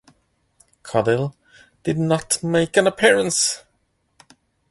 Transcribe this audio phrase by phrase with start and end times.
[0.81, 1.35] Caudill
[1.83, 3.61] did not make an appearance.